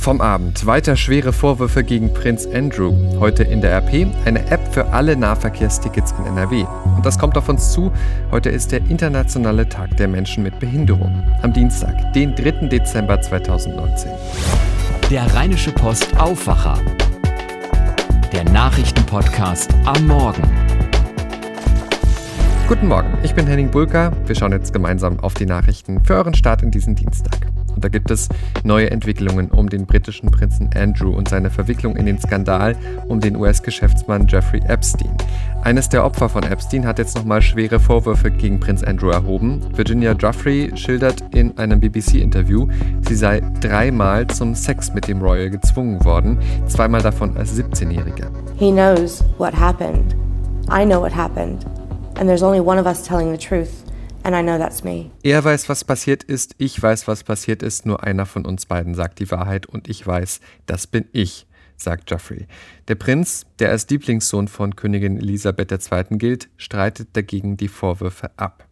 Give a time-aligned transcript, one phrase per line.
[0.00, 2.90] Vom Abend weiter schwere Vorwürfe gegen Prinz Andrew.
[3.20, 6.64] Heute in der RP eine App für alle Nahverkehrstickets in NRW.
[6.96, 7.92] Und das kommt auf uns zu.
[8.30, 11.22] Heute ist der Internationale Tag der Menschen mit Behinderung.
[11.42, 12.68] Am Dienstag, den 3.
[12.68, 14.10] Dezember 2019.
[15.10, 16.78] Der Rheinische Post Aufwacher.
[18.32, 20.44] Der Nachrichtenpodcast am Morgen.
[22.68, 24.12] Guten Morgen, ich bin Henning Bulka.
[24.24, 27.50] Wir schauen jetzt gemeinsam auf die Nachrichten für euren Start in diesen Dienstag.
[27.74, 28.28] Und da gibt es
[28.64, 32.76] neue Entwicklungen um den britischen Prinzen Andrew und seine Verwicklung in den Skandal
[33.08, 35.16] um den US-Geschäftsmann Jeffrey Epstein.
[35.62, 39.60] Eines der Opfer von Epstein hat jetzt nochmal schwere Vorwürfe gegen Prinz Andrew erhoben.
[39.76, 42.66] Virginia Joffrey schildert in einem BBC-Interview,
[43.06, 48.30] sie sei dreimal zum Sex mit dem Royal gezwungen worden, zweimal davon als 17-Jährige.
[48.56, 50.14] He knows what happened.
[50.70, 51.64] I know what happened.
[52.18, 53.84] And there's only one of us telling the truth.
[55.22, 58.94] Er weiß, was passiert ist, ich weiß, was passiert ist, nur einer von uns beiden
[58.94, 62.46] sagt die Wahrheit und ich weiß, das bin ich, sagt Geoffrey.
[62.88, 66.18] Der Prinz, der als Lieblingssohn von Königin Elisabeth II.
[66.18, 68.66] gilt, streitet dagegen die Vorwürfe ab.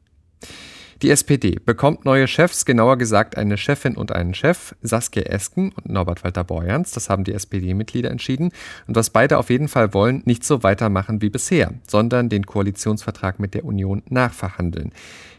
[1.01, 5.89] Die SPD bekommt neue Chefs, genauer gesagt eine Chefin und einen Chef, Saskia Esken und
[5.89, 6.91] Norbert Walter Borjans.
[6.91, 8.51] Das haben die SPD-Mitglieder entschieden.
[8.89, 13.39] Und was beide auf jeden Fall wollen, nicht so weitermachen wie bisher, sondern den Koalitionsvertrag
[13.39, 14.91] mit der Union nachverhandeln.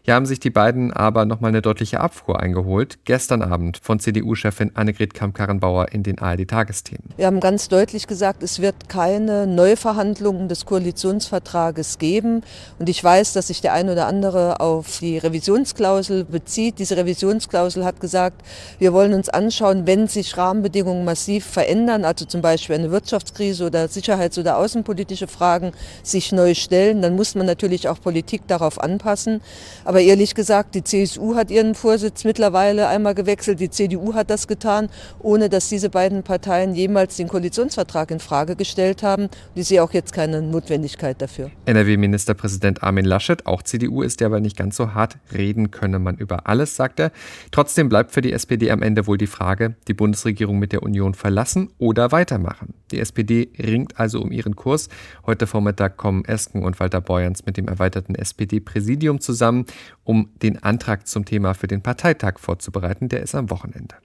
[0.09, 2.99] Hier haben sich die beiden aber nochmal eine deutliche Abfuhr eingeholt.
[3.05, 7.09] Gestern Abend von CDU-Chefin Annegret Kamm-Karrenbauer in den ARD-Tagesthemen.
[7.17, 12.41] Wir haben ganz deutlich gesagt, es wird keine Neuverhandlungen des Koalitionsvertrages geben.
[12.79, 15.19] Und ich weiß, dass sich der ein oder andere auf die
[15.49, 16.77] Revisionsklausel bezieht.
[16.77, 18.43] Diese Revisionsklausel hat gesagt,
[18.77, 23.87] wir wollen uns anschauen, wenn sich Rahmenbedingungen massiv verändern, also zum Beispiel eine Wirtschaftskrise oder
[23.87, 25.71] sicherheits- oder außenpolitische Fragen
[26.03, 29.41] sich neu stellen, dann muss man natürlich auch Politik darauf anpassen.
[29.85, 34.47] Aber ehrlich gesagt, die CSU hat ihren Vorsitz mittlerweile einmal gewechselt, die CDU hat das
[34.47, 34.89] getan,
[35.19, 39.29] ohne dass diese beiden Parteien jemals den Koalitionsvertrag in Frage gestellt haben.
[39.55, 41.49] Ich sehe auch jetzt keine Notwendigkeit dafür.
[41.65, 45.17] NRW-Ministerpräsident Armin Laschet, auch CDU, ist aber nicht ganz so hart.
[45.39, 47.11] Reden könne man über alles, sagt er.
[47.51, 51.13] Trotzdem bleibt für die SPD am Ende wohl die Frage, die Bundesregierung mit der Union
[51.13, 52.73] verlassen oder weitermachen.
[52.91, 54.89] Die SPD ringt also um ihren Kurs.
[55.25, 59.65] Heute Vormittag kommen Esken und Walter Beuerns mit dem erweiterten SPD-Präsidium zusammen
[60.03, 63.09] um den Antrag zum Thema für den Parteitag vorzubereiten.
[63.09, 63.95] Der ist am Wochenende.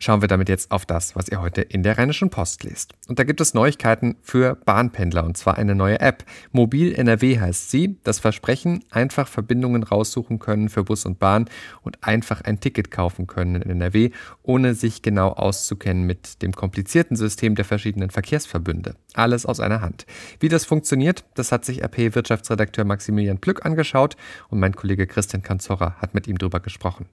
[0.00, 2.92] Schauen wir damit jetzt auf das, was ihr heute in der Rheinischen Post lest.
[3.08, 6.24] Und da gibt es Neuigkeiten für Bahnpendler und zwar eine neue App.
[6.52, 7.98] Mobil NRW heißt sie.
[8.04, 11.46] Das Versprechen, einfach Verbindungen raussuchen können für Bus und Bahn
[11.82, 14.10] und einfach ein Ticket kaufen können in NRW,
[14.44, 18.94] ohne sich genau auszukennen mit dem komplizierten System der verschiedenen Verkehrsverbünde.
[19.14, 20.06] Alles aus einer Hand.
[20.38, 24.16] Wie das funktioniert, das hat sich RP-Wirtschaftsredakteur Maximilian Plück angeschaut
[24.48, 27.06] und mein Kollege Christian Kanzorra hat mit ihm drüber gesprochen.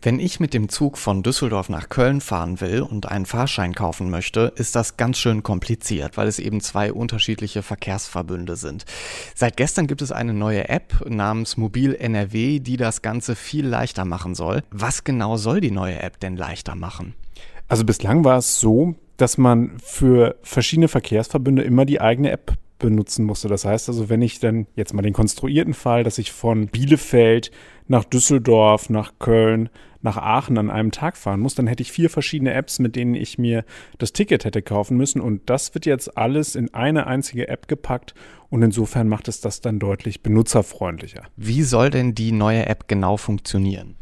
[0.00, 4.10] Wenn ich mit dem Zug von Düsseldorf nach Köln fahren will und einen Fahrschein kaufen
[4.10, 8.84] möchte, ist das ganz schön kompliziert, weil es eben zwei unterschiedliche Verkehrsverbünde sind.
[9.34, 14.04] Seit gestern gibt es eine neue App namens Mobil NRW, die das Ganze viel leichter
[14.04, 14.62] machen soll.
[14.70, 17.14] Was genau soll die neue App denn leichter machen?
[17.66, 23.24] Also bislang war es so, dass man für verschiedene Verkehrsverbünde immer die eigene App benutzen
[23.24, 23.48] musste.
[23.48, 27.50] Das heißt also, wenn ich dann jetzt mal den konstruierten Fall, dass ich von Bielefeld
[27.86, 29.68] nach Düsseldorf, nach Köln,
[30.00, 33.14] nach Aachen an einem Tag fahren muss, dann hätte ich vier verschiedene Apps, mit denen
[33.14, 33.64] ich mir
[33.98, 35.20] das Ticket hätte kaufen müssen.
[35.20, 38.14] Und das wird jetzt alles in eine einzige App gepackt.
[38.50, 41.24] Und insofern macht es das dann deutlich benutzerfreundlicher.
[41.36, 43.96] Wie soll denn die neue App genau funktionieren?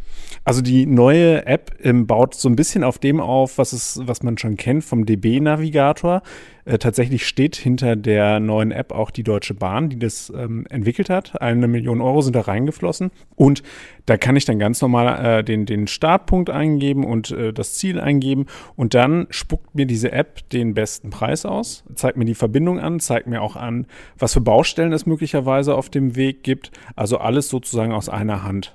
[0.45, 4.23] Also die neue App ähm, baut so ein bisschen auf dem auf, was, es, was
[4.23, 6.23] man schon kennt vom DB-Navigator.
[6.67, 11.11] Äh, tatsächlich steht hinter der neuen App auch die Deutsche Bahn, die das ähm, entwickelt
[11.11, 11.41] hat.
[11.41, 13.11] Eine Million Euro sind da reingeflossen.
[13.37, 13.63] Und
[14.05, 18.01] da kann ich dann ganz normal äh, den, den Startpunkt eingeben und äh, das Ziel
[18.01, 18.47] eingeben.
[18.75, 23.01] Und dann spuckt mir diese App den besten Preis aus, zeigt mir die Verbindung an,
[23.01, 23.87] zeigt mir auch an,
[24.19, 26.73] was für Baustellen es möglicherweise auf dem Weg gibt.
[26.95, 28.75] Also alles sozusagen aus einer Hand.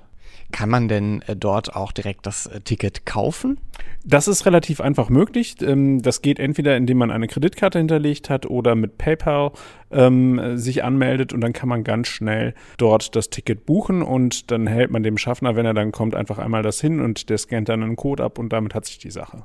[0.52, 3.58] Kann man denn äh, dort auch direkt das äh, Ticket kaufen?
[4.04, 5.56] Das ist relativ einfach möglich.
[5.62, 9.52] Ähm, das geht entweder, indem man eine Kreditkarte hinterlegt hat oder mit PayPal
[9.90, 14.66] ähm, sich anmeldet und dann kann man ganz schnell dort das Ticket buchen und dann
[14.66, 17.68] hält man dem Schaffner, wenn er dann kommt, einfach einmal das hin und der scannt
[17.68, 19.44] dann einen Code ab und damit hat sich die Sache.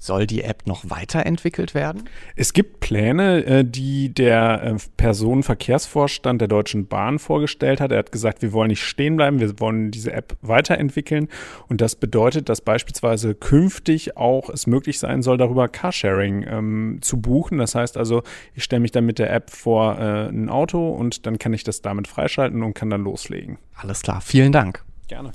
[0.00, 2.08] Soll die App noch weiterentwickelt werden?
[2.36, 7.90] Es gibt Pläne, äh, die der äh, Personenverkehrsvorstand der Deutschen Bahn vorgestellt hat.
[7.90, 11.28] Er hat gesagt, wir wollen nicht stehen bleiben, wir wollen diese App weiterentwickeln.
[11.68, 17.20] Und das bedeutet, dass beispielsweise künftig auch es möglich sein soll, darüber Carsharing ähm, zu
[17.20, 17.58] buchen.
[17.58, 18.22] Das heißt also,
[18.54, 21.64] ich stelle mich dann mit der App vor äh, ein Auto und dann kann ich
[21.64, 23.58] das damit freischalten und kann dann loslegen.
[23.74, 24.84] Alles klar, vielen Dank.
[25.08, 25.32] Gerne.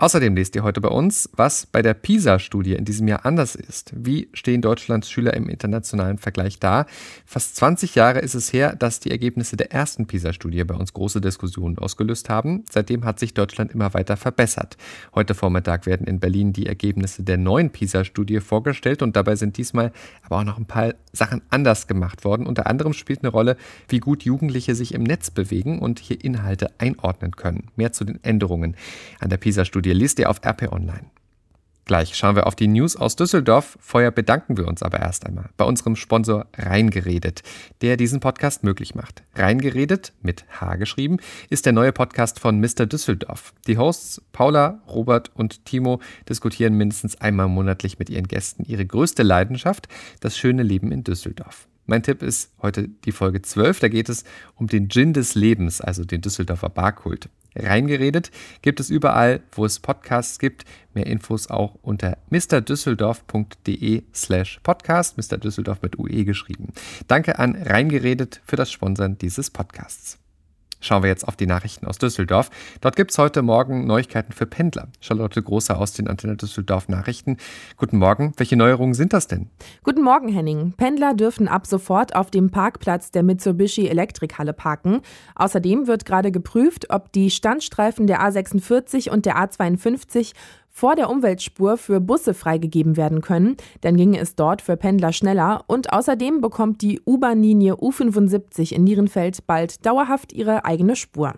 [0.00, 3.92] Außerdem lest ihr heute bei uns, was bei der PISA-Studie in diesem Jahr anders ist.
[3.94, 6.86] Wie stehen Deutschlands Schüler im internationalen Vergleich da?
[7.26, 11.20] Fast 20 Jahre ist es her, dass die Ergebnisse der ersten PISA-Studie bei uns große
[11.20, 12.64] Diskussionen ausgelöst haben.
[12.70, 14.78] Seitdem hat sich Deutschland immer weiter verbessert.
[15.14, 19.92] Heute Vormittag werden in Berlin die Ergebnisse der neuen PISA-Studie vorgestellt und dabei sind diesmal
[20.22, 22.46] aber auch noch ein paar Sachen anders gemacht worden.
[22.46, 23.58] Unter anderem spielt eine Rolle,
[23.88, 27.66] wie gut Jugendliche sich im Netz bewegen und hier Inhalte einordnen können.
[27.76, 28.76] Mehr zu den Änderungen
[29.18, 31.10] an der PISA-Studie ihr lest ihr auf RP Online.
[31.84, 33.76] Gleich schauen wir auf die News aus Düsseldorf.
[33.80, 37.42] Vorher bedanken wir uns aber erst einmal bei unserem Sponsor Reingeredet,
[37.82, 39.24] der diesen Podcast möglich macht.
[39.34, 41.16] Reingeredet, mit H geschrieben,
[41.48, 42.86] ist der neue Podcast von Mr.
[42.86, 43.52] Düsseldorf.
[43.66, 49.24] Die Hosts Paula, Robert und Timo diskutieren mindestens einmal monatlich mit ihren Gästen ihre größte
[49.24, 49.88] Leidenschaft,
[50.20, 51.66] das schöne Leben in Düsseldorf.
[51.86, 53.80] Mein Tipp ist heute die Folge 12.
[53.80, 54.22] Da geht es
[54.54, 57.28] um den Gin des Lebens, also den Düsseldorfer Barkult.
[57.54, 58.30] Reingeredet
[58.62, 60.64] gibt es überall, wo es Podcasts gibt.
[60.94, 65.38] Mehr Infos auch unter mrdüsseldorf.de slash podcast, Mr.
[65.38, 66.72] Düsseldorf mit UE geschrieben.
[67.06, 70.18] Danke an Reingeredet für das Sponsern dieses Podcasts.
[70.80, 72.50] Schauen wir jetzt auf die Nachrichten aus Düsseldorf.
[72.80, 74.88] Dort gibt es heute Morgen Neuigkeiten für Pendler.
[75.00, 77.36] Charlotte Großer aus den Antenne Düsseldorf Nachrichten.
[77.76, 78.32] Guten Morgen.
[78.38, 79.50] Welche Neuerungen sind das denn?
[79.84, 80.72] Guten Morgen, Henning.
[80.72, 85.02] Pendler dürfen ab sofort auf dem Parkplatz der Mitsubishi Elektrikhalle parken.
[85.34, 90.32] Außerdem wird gerade geprüft, ob die Standstreifen der A46 und der A52
[90.70, 95.64] vor der Umweltspur für Busse freigegeben werden können, dann ginge es dort für Pendler schneller
[95.66, 101.34] und außerdem bekommt die U-Bahn-Linie U75 in Nierenfeld bald dauerhaft ihre eigene Spur.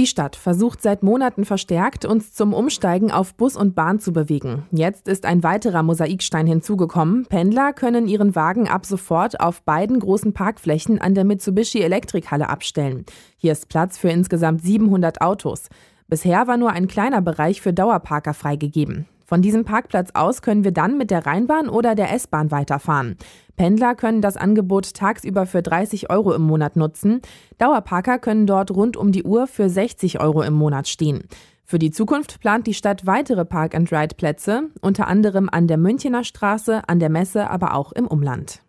[0.00, 4.62] Die Stadt versucht seit Monaten verstärkt, uns zum Umsteigen auf Bus und Bahn zu bewegen.
[4.70, 7.26] Jetzt ist ein weiterer Mosaikstein hinzugekommen.
[7.26, 13.04] Pendler können ihren Wagen ab sofort auf beiden großen Parkflächen an der Mitsubishi Elektrikhalle abstellen.
[13.36, 15.68] Hier ist Platz für insgesamt 700 Autos.
[16.10, 19.06] Bisher war nur ein kleiner Bereich für Dauerparker freigegeben.
[19.24, 23.16] Von diesem Parkplatz aus können wir dann mit der Rheinbahn oder der S-Bahn weiterfahren.
[23.54, 27.20] Pendler können das Angebot tagsüber für 30 Euro im Monat nutzen.
[27.58, 31.28] Dauerparker können dort rund um die Uhr für 60 Euro im Monat stehen.
[31.64, 36.98] Für die Zukunft plant die Stadt weitere Park-and-Ride-Plätze, unter anderem an der Münchener Straße, an
[36.98, 38.62] der Messe, aber auch im Umland.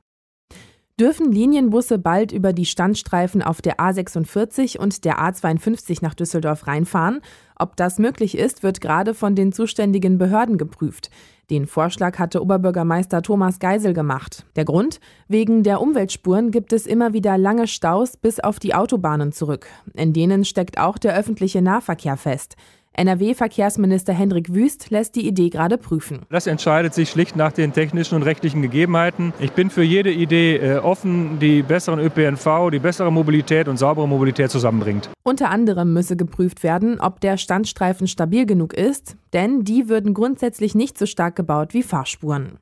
[1.01, 7.21] Dürfen Linienbusse bald über die Standstreifen auf der A46 und der A52 nach Düsseldorf reinfahren?
[7.57, 11.09] Ob das möglich ist, wird gerade von den zuständigen Behörden geprüft.
[11.50, 14.45] Den Vorschlag hatte Oberbürgermeister Thomas Geisel gemacht.
[14.56, 15.00] Der Grund?
[15.27, 19.65] Wegen der Umweltspuren gibt es immer wieder lange Staus bis auf die Autobahnen zurück.
[19.95, 22.57] In denen steckt auch der öffentliche Nahverkehr fest.
[22.93, 26.21] NRW-Verkehrsminister Hendrik Wüst lässt die Idee gerade prüfen.
[26.29, 29.33] Das entscheidet sich schlicht nach den technischen und rechtlichen Gegebenheiten.
[29.39, 34.07] Ich bin für jede Idee äh, offen, die besseren ÖPNV, die bessere Mobilität und saubere
[34.07, 35.09] Mobilität zusammenbringt.
[35.23, 40.75] Unter anderem müsse geprüft werden, ob der Standstreifen stabil genug ist, denn die würden grundsätzlich
[40.75, 42.59] nicht so stark gebaut wie Fahrspuren.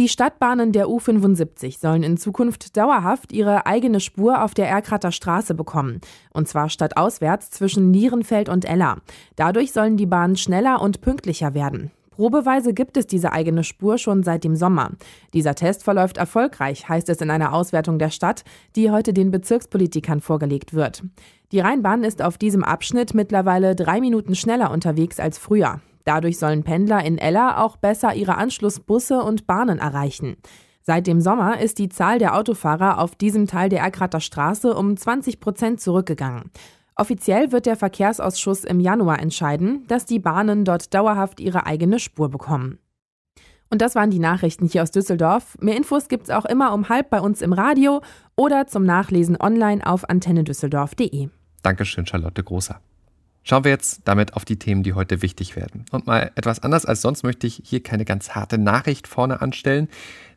[0.00, 5.54] Die Stadtbahnen der U75 sollen in Zukunft dauerhaft ihre eigene Spur auf der Erkrater Straße
[5.54, 6.00] bekommen.
[6.32, 8.96] Und zwar stadtauswärts zwischen Nierenfeld und Ella.
[9.36, 11.90] Dadurch sollen die Bahnen schneller und pünktlicher werden.
[12.12, 14.92] Probeweise gibt es diese eigene Spur schon seit dem Sommer.
[15.34, 18.42] Dieser Test verläuft erfolgreich, heißt es in einer Auswertung der Stadt,
[18.76, 21.02] die heute den Bezirkspolitikern vorgelegt wird.
[21.52, 25.82] Die Rheinbahn ist auf diesem Abschnitt mittlerweile drei Minuten schneller unterwegs als früher.
[26.04, 30.36] Dadurch sollen Pendler in Ella auch besser ihre Anschlussbusse und Bahnen erreichen.
[30.82, 34.96] Seit dem Sommer ist die Zahl der Autofahrer auf diesem Teil der Erkrater Straße um
[34.96, 36.50] 20 Prozent zurückgegangen.
[36.96, 42.28] Offiziell wird der Verkehrsausschuss im Januar entscheiden, dass die Bahnen dort dauerhaft ihre eigene Spur
[42.28, 42.78] bekommen.
[43.70, 45.56] Und das waren die Nachrichten hier aus Düsseldorf.
[45.60, 48.02] Mehr Infos gibt's auch immer um halb bei uns im Radio
[48.36, 51.28] oder zum Nachlesen online auf antennedüsseldorf.de.
[51.62, 52.80] Dankeschön, Charlotte Großer.
[53.42, 55.86] Schauen wir jetzt damit auf die Themen, die heute wichtig werden.
[55.90, 59.88] Und mal etwas anders als sonst möchte ich hier keine ganz harte Nachricht vorne anstellen,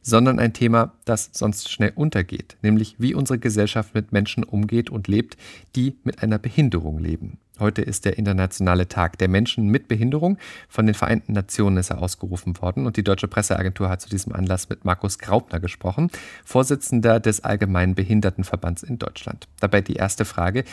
[0.02, 5.08] sondern ein Thema, das sonst schnell untergeht, nämlich wie unsere Gesellschaft mit Menschen umgeht und
[5.08, 5.38] lebt,
[5.76, 7.40] die mit einer Behinderung leben.
[7.60, 10.40] Heute ist der internationale Tag der Menschen mit Behinderung.
[10.68, 14.34] Von den Vereinten Nationen ist er ausgerufen worden und die Deutsche Presseagentur hat zu diesem
[14.34, 16.10] Anlass mit Markus Graupner gesprochen,
[16.44, 19.48] Vorsitzender des Allgemeinen Behindertenverbands in Deutschland.
[19.60, 20.64] Dabei die erste Frage,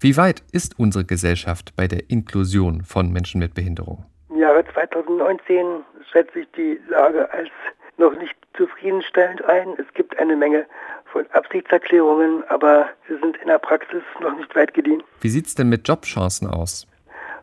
[0.00, 4.04] wie weit ist unsere Gesellschaft bei der Inklusion von Menschen mit Behinderung?
[4.30, 7.48] Im Jahre 2019 schätzt sich die Lage als
[7.96, 9.74] noch nicht zufriedenstellend ein.
[9.76, 10.66] Es gibt eine Menge
[11.06, 15.02] von Absichtserklärungen, aber sie sind in der Praxis noch nicht weit gediehen.
[15.20, 16.86] Wie sieht es denn mit Jobchancen aus?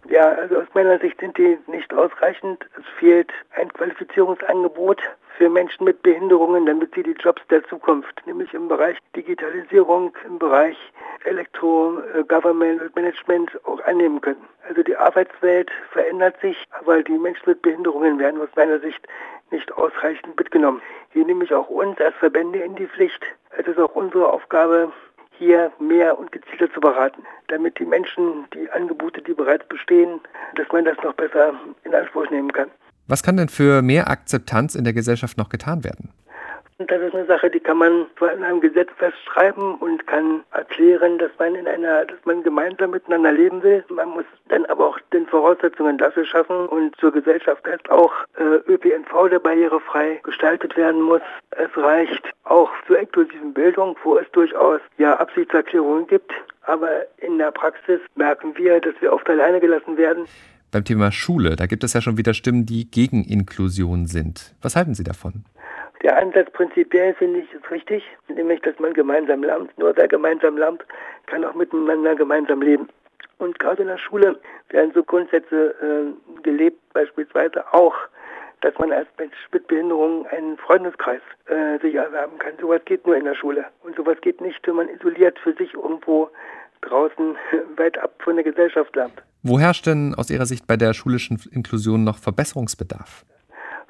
[0.09, 2.65] Ja, also aus meiner Sicht sind die nicht ausreichend.
[2.79, 5.01] Es fehlt ein Qualifizierungsangebot
[5.37, 10.39] für Menschen mit Behinderungen, damit sie die Jobs der Zukunft, nämlich im Bereich Digitalisierung, im
[10.39, 10.77] Bereich
[11.25, 14.45] Elektro-Government äh, Management auch annehmen können.
[14.67, 19.07] Also die Arbeitswelt verändert sich, aber die Menschen mit Behinderungen werden aus meiner Sicht
[19.51, 20.81] nicht ausreichend mitgenommen.
[21.11, 23.21] Hier nehme ich auch uns als Verbände in die Pflicht.
[23.57, 24.91] Es ist auch unsere Aufgabe,
[25.37, 30.21] hier mehr und gezielter zu beraten, damit die Menschen die Angebote, die bereits bestehen,
[30.55, 32.71] dass man das noch besser in Anspruch nehmen kann.
[33.07, 36.11] Was kann denn für mehr Akzeptanz in der Gesellschaft noch getan werden?
[36.77, 41.31] Das ist eine Sache, die kann man in einem Gesetz festschreiben und kann erklären, dass
[41.39, 43.81] man in einer, dass man gemeinsam miteinander leben will.
[43.87, 48.69] Man muss dann aber auch den Voraussetzungen dafür schaffen und zur Gesellschaft heißt auch äh,
[48.69, 51.21] ÖPNV, der barrierefrei gestaltet werden muss.
[51.51, 56.33] Es reicht auch zur inklusiven Bildung, wo es durchaus ja Absichtserklärungen gibt.
[56.63, 60.25] Aber in der Praxis merken wir, dass wir oft alleine gelassen werden.
[60.75, 64.53] Beim Thema Schule, da gibt es ja schon wieder Stimmen, die gegen Inklusion sind.
[64.61, 65.45] Was halten Sie davon?
[66.03, 69.71] Der Ansatz prinzipiell finde ich ist richtig, nämlich dass man gemeinsam lernt.
[69.77, 70.83] Nur wer gemeinsam lernt,
[71.27, 72.89] kann auch miteinander gemeinsam leben.
[73.37, 77.95] Und gerade in der Schule werden so Grundsätze äh, gelebt, beispielsweise auch,
[78.59, 82.51] dass man als Mensch mit Behinderung einen Freundeskreis äh, sich erwerben kann.
[82.59, 83.63] Sowas geht nur in der Schule.
[83.83, 86.29] Und sowas geht nicht, wenn man isoliert für sich irgendwo
[86.81, 87.37] draußen
[87.77, 89.23] weit ab von der Gesellschaft lernt.
[89.47, 93.23] Wo herrscht denn aus Ihrer Sicht bei der schulischen Inklusion noch Verbesserungsbedarf?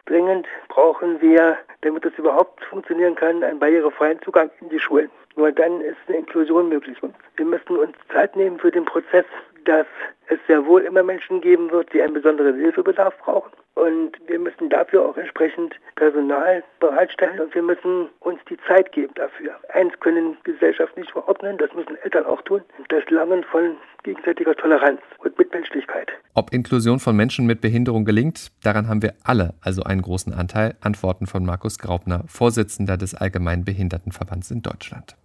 [0.06, 5.10] Dringend brauchen wir, damit das überhaupt funktionieren kann, einen barrierefreien Zugang in die Schulen.
[5.38, 7.02] Nur dann ist eine Inklusion möglich.
[7.02, 9.24] Und wir müssen uns Zeit nehmen für den Prozess,
[9.64, 9.88] dass
[10.28, 13.54] es sehr wohl immer Menschen geben wird, die einen besonderen Hilfebedarf brauchen.
[13.76, 19.14] Und wir müssen dafür auch entsprechend Personal bereitstellen und wir müssen uns die Zeit geben
[19.16, 19.56] dafür.
[19.74, 22.62] Eins können Gesellschaft nicht verordnen, das müssen Eltern auch tun.
[22.90, 26.10] Das Lernen von gegenseitiger Toleranz und Mitmenschlichkeit.
[26.34, 30.76] Ob Inklusion von Menschen mit Behinderung gelingt, daran haben wir alle also einen großen Anteil.
[30.80, 35.16] Antworten von Markus Graubner, Vorsitzender des Allgemeinen Behindertenverbands in Deutschland.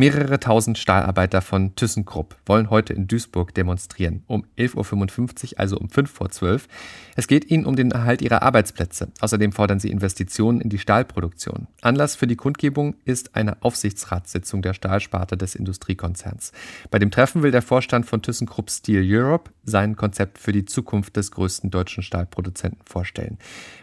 [0.00, 4.22] Mehrere tausend Stahlarbeiter von ThyssenKrupp wollen heute in Duisburg demonstrieren.
[4.28, 6.68] Um 11.55 Uhr, also um 5 vor 12.
[7.16, 9.08] Es geht ihnen um den Erhalt ihrer Arbeitsplätze.
[9.20, 11.66] Außerdem fordern sie Investitionen in die Stahlproduktion.
[11.82, 16.52] Anlass für die Kundgebung ist eine Aufsichtsratssitzung der Stahlsparte des Industriekonzerns.
[16.90, 21.16] Bei dem Treffen will der Vorstand von ThyssenKrupp Steel Europe sein Konzept für die Zukunft
[21.16, 23.36] des größten deutschen Stahlproduzenten vorstellen.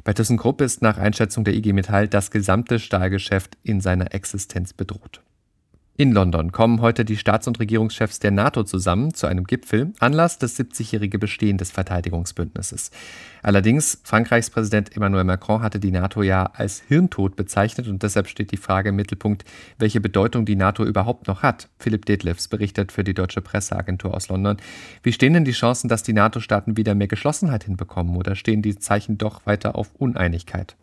[0.03, 5.21] Bei ThyssenKrupp ist nach Einschätzung der IG Metall das gesamte Stahlgeschäft in seiner Existenz bedroht.
[5.99, 10.37] In London kommen heute die Staats- und Regierungschefs der NATO zusammen zu einem Gipfel, Anlass
[10.37, 12.91] das 70-jährige Bestehen des Verteidigungsbündnisses.
[13.41, 18.51] Allerdings, Frankreichs Präsident Emmanuel Macron hatte die NATO ja als Hirntod bezeichnet und deshalb steht
[18.51, 19.43] die Frage im Mittelpunkt,
[19.79, 21.67] welche Bedeutung die NATO überhaupt noch hat.
[21.79, 24.57] Philipp Detlefs berichtet für die deutsche Presseagentur aus London.
[25.01, 28.77] Wie stehen denn die Chancen, dass die NATO-Staaten wieder mehr Geschlossenheit hinbekommen oder stehen die
[28.77, 30.75] Zeichen doch weiter auf Uneinigkeit?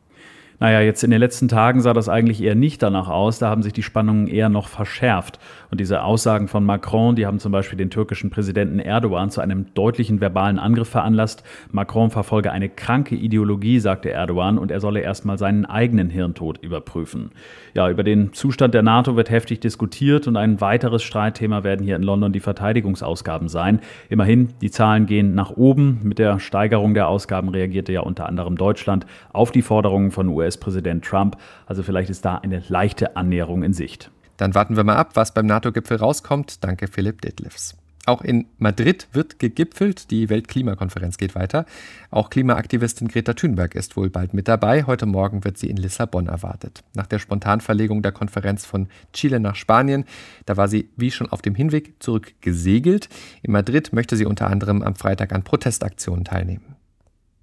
[0.61, 3.39] Naja, jetzt in den letzten Tagen sah das eigentlich eher nicht danach aus.
[3.39, 5.41] Da haben sich die Spannungen eher noch verschärft.
[5.71, 9.75] Und diese Aussagen von Macron, die haben zum Beispiel den türkischen Präsidenten Erdogan zu einem
[9.75, 11.43] deutlichen verbalen Angriff veranlasst.
[11.73, 17.33] Macron verfolge eine kranke Ideologie, sagte Erdogan, und er solle erstmal seinen eigenen Hirntod überprüfen.
[17.75, 21.97] Ja, über den Zustand der NATO wird heftig diskutiert und ein weiteres Streitthema werden hier
[21.97, 23.81] in London die Verteidigungsausgaben sein.
[24.09, 25.99] Immerhin, die Zahlen gehen nach oben.
[26.05, 30.44] Mit der Steigerung der Ausgaben reagierte ja unter anderem Deutschland auf die Forderungen von US
[30.45, 31.37] US-Präsident Trump.
[31.67, 34.11] Also vielleicht ist da eine leichte Annäherung in Sicht.
[34.37, 36.65] Dann warten wir mal ab, was beim NATO-Gipfel rauskommt.
[36.65, 37.77] Danke, Philipp Detlefs.
[38.07, 40.11] Auch in Madrid wird gegipfelt.
[40.11, 41.65] Die Weltklimakonferenz geht weiter.
[42.11, 44.85] Auch Klimaaktivistin Greta Thunberg ist wohl bald mit dabei.
[44.85, 46.85] Heute Morgen wird sie in Lissabon erwartet.
[46.95, 50.05] Nach der Spontanverlegung der Konferenz von Chile nach Spanien,
[50.45, 53.09] da war sie wie schon auf dem Hinweg zurück gesegelt.
[53.43, 56.77] In Madrid möchte sie unter anderem am Freitag an Protestaktionen teilnehmen.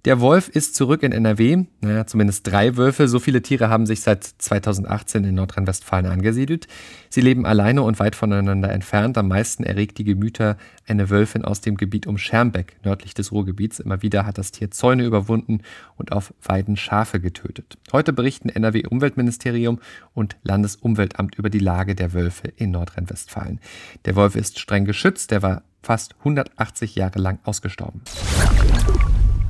[0.04, 1.64] Der Wolf ist zurück in NRW.
[1.80, 3.06] Naja, zumindest drei Wölfe.
[3.06, 6.66] So viele Tiere haben sich seit 2018 in Nordrhein-Westfalen angesiedelt.
[7.08, 9.16] Sie leben alleine und weit voneinander entfernt.
[9.16, 10.56] Am meisten erregt die Gemüter
[10.88, 13.78] eine Wölfin aus dem Gebiet um Schermbeck, nördlich des Ruhrgebiets.
[13.78, 15.60] Immer wieder hat das Tier Zäune überwunden
[15.96, 17.78] und auf Weiden Schafe getötet.
[17.92, 19.78] Heute berichten NRW-Umweltministerium
[20.14, 23.60] und Landesumweltamt über die Lage der Wölfe in Nordrhein-Westfalen.
[24.04, 25.30] Der Wolf ist streng geschützt.
[25.30, 28.00] Der war fast 180 Jahre lang ausgestorben.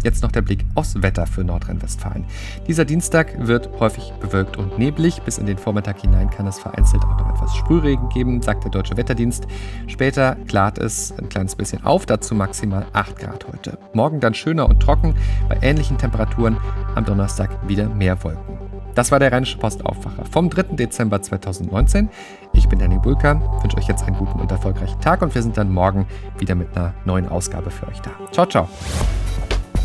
[0.03, 2.25] Jetzt noch der Blick aufs Wetter für Nordrhein-Westfalen.
[2.67, 5.23] Dieser Dienstag wird häufig bewölkt und neblig.
[5.23, 8.71] Bis in den Vormittag hinein kann es vereinzelt auch noch etwas Sprühregen geben, sagt der
[8.71, 9.47] Deutsche Wetterdienst.
[9.87, 13.79] Später klart es ein kleines bisschen auf, dazu maximal 8 Grad heute.
[13.93, 15.15] Morgen dann schöner und trocken,
[15.49, 16.57] bei ähnlichen Temperaturen.
[16.95, 18.59] Am Donnerstag wieder mehr Wolken.
[18.95, 20.75] Das war der Rheinische Postaufwacher vom 3.
[20.75, 22.11] Dezember 2019.
[22.53, 25.57] Ich bin Henning Bulker, wünsche euch jetzt einen guten und erfolgreichen Tag und wir sind
[25.57, 26.07] dann morgen
[26.39, 28.11] wieder mit einer neuen Ausgabe für euch da.
[28.31, 28.69] Ciao, ciao.